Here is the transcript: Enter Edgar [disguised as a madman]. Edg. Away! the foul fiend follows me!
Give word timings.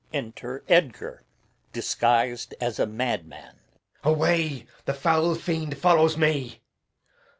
Enter 0.11 0.63
Edgar 0.67 1.21
[disguised 1.73 2.55
as 2.59 2.79
a 2.79 2.87
madman]. 2.87 3.59
Edg. 4.03 4.11
Away! 4.11 4.65
the 4.85 4.95
foul 4.95 5.35
fiend 5.35 5.77
follows 5.77 6.17
me! 6.17 6.59